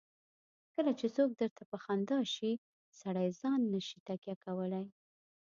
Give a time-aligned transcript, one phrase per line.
[0.73, 2.51] کله چې څوک درته په خندا شي
[3.01, 4.85] سړی ځان نه شي تکیه کولای.